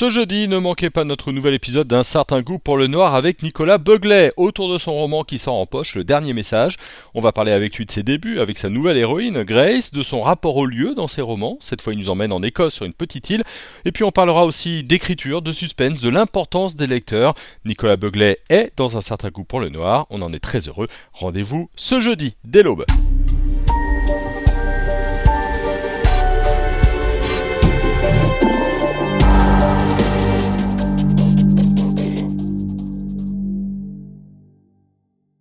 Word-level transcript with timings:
Ce 0.00 0.08
jeudi, 0.08 0.48
ne 0.48 0.56
manquez 0.56 0.88
pas 0.88 1.04
notre 1.04 1.30
nouvel 1.30 1.52
épisode 1.52 1.86
d'un 1.86 2.04
certain 2.04 2.40
goût 2.40 2.58
pour 2.58 2.78
le 2.78 2.86
noir 2.86 3.14
avec 3.14 3.42
Nicolas 3.42 3.76
Beuglet, 3.76 4.32
autour 4.38 4.72
de 4.72 4.78
son 4.78 4.94
roman 4.94 5.24
qui 5.24 5.36
sort 5.36 5.56
en 5.56 5.66
poche, 5.66 5.94
Le 5.94 6.04
Dernier 6.04 6.32
Message. 6.32 6.78
On 7.12 7.20
va 7.20 7.32
parler 7.32 7.52
avec 7.52 7.76
lui 7.76 7.84
de 7.84 7.92
ses 7.92 8.02
débuts, 8.02 8.40
avec 8.40 8.56
sa 8.56 8.70
nouvelle 8.70 8.96
héroïne, 8.96 9.42
Grace, 9.42 9.92
de 9.92 10.02
son 10.02 10.22
rapport 10.22 10.56
au 10.56 10.64
lieu 10.64 10.94
dans 10.94 11.06
ses 11.06 11.20
romans. 11.20 11.58
Cette 11.60 11.82
fois, 11.82 11.92
il 11.92 11.98
nous 11.98 12.08
emmène 12.08 12.32
en 12.32 12.42
Écosse 12.42 12.72
sur 12.72 12.86
une 12.86 12.94
petite 12.94 13.28
île. 13.28 13.44
Et 13.84 13.92
puis, 13.92 14.02
on 14.02 14.10
parlera 14.10 14.46
aussi 14.46 14.84
d'écriture, 14.84 15.42
de 15.42 15.52
suspense, 15.52 16.00
de 16.00 16.08
l'importance 16.08 16.76
des 16.76 16.86
lecteurs. 16.86 17.34
Nicolas 17.66 17.98
Beuglet 17.98 18.38
est 18.48 18.72
dans 18.78 18.96
un 18.96 19.02
certain 19.02 19.28
goût 19.28 19.44
pour 19.44 19.60
le 19.60 19.68
noir. 19.68 20.06
On 20.08 20.22
en 20.22 20.32
est 20.32 20.40
très 20.40 20.66
heureux. 20.66 20.88
Rendez-vous 21.12 21.68
ce 21.76 22.00
jeudi, 22.00 22.36
dès 22.44 22.62
l'aube. 22.62 22.86